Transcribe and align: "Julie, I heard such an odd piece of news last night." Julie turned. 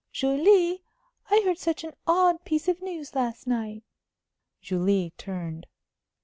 "Julie, 0.11 0.81
I 1.29 1.43
heard 1.45 1.59
such 1.59 1.83
an 1.83 1.93
odd 2.07 2.43
piece 2.43 2.67
of 2.67 2.81
news 2.81 3.13
last 3.13 3.45
night." 3.45 3.83
Julie 4.59 5.13
turned. 5.15 5.67